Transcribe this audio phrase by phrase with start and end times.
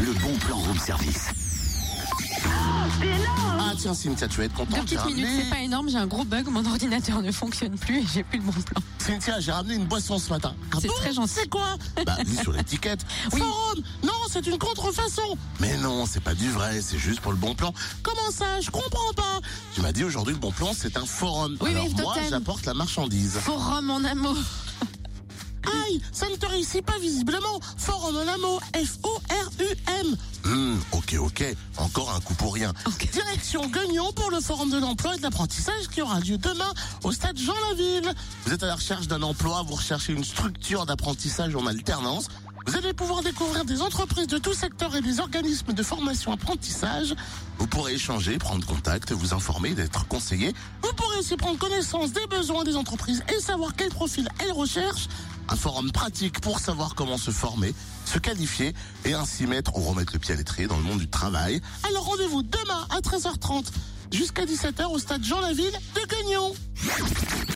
[0.00, 1.28] le bon plan room service.
[3.60, 4.88] Ah tiens Cynthia, tu vas être Deux contente.
[4.88, 5.42] J'ai petites minutes, ramené...
[5.44, 8.38] c'est pas énorme, j'ai un gros bug, mon ordinateur ne fonctionne plus et j'ai plus
[8.38, 8.80] le bon plan.
[8.98, 10.54] Cynthia, j'ai ramené une boisson ce matin.
[10.72, 11.32] Ah C'est bon très gentil.
[11.34, 11.76] C'est quoi
[12.06, 13.04] Bah lis sur l'étiquette.
[13.32, 13.40] Oui.
[13.40, 15.36] Forum Non, c'est une contrefaçon.
[15.60, 17.72] Mais non, c'est pas du vrai, c'est juste pour le bon plan.
[18.02, 19.40] Comment ça Je comprends pas.
[19.74, 21.56] Tu m'as dit aujourd'hui le bon plan, c'est un forum.
[21.60, 23.38] Oui, Alors oui, moi, j'apporte la marchandise.
[23.42, 24.36] Forum en amour.
[25.86, 27.60] Aïe, ça ne te réussit pas visiblement.
[27.76, 28.60] Forum en un mot,
[30.44, 31.44] Hum, ok, ok,
[31.76, 32.72] encore un coup pour rien.
[33.12, 36.72] Direction Guignon pour le forum de l'emploi et de l'apprentissage qui aura lieu demain
[37.04, 38.12] au stade Jean Laville.
[38.44, 42.28] Vous êtes à la recherche d'un emploi, vous recherchez une structure d'apprentissage en alternance.
[42.66, 47.14] Vous allez pouvoir découvrir des entreprises de tout secteur et des organismes de formation apprentissage.
[47.58, 50.54] Vous pourrez échanger, prendre contact, vous informer, d'être conseillé.
[50.82, 55.08] Vous pourrez aussi prendre connaissance des besoins des entreprises et savoir quel profil elles recherchent.
[55.50, 60.12] Un forum pratique pour savoir comment se former, se qualifier et ainsi mettre ou remettre
[60.12, 61.60] le pied à l'étrier dans le monde du travail.
[61.88, 63.64] Alors rendez-vous demain à 13h30
[64.12, 66.52] jusqu'à 17h au stade Jean Laville de Guignon.